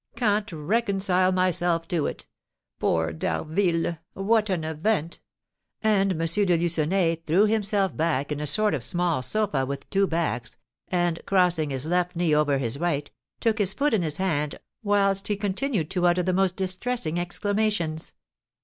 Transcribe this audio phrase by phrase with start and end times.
[0.15, 2.25] Can't reconcile myself to it.
[2.79, 5.19] Poor D'Harville, what an event!"
[5.83, 6.17] And M.
[6.17, 11.23] de Lucenay threw himself back in a sort of small sofa with two backs, and,
[11.27, 15.35] crossing his left knee over his right, took his foot in his hand, whilst he
[15.35, 18.11] continued to utter the most distressing exclamations.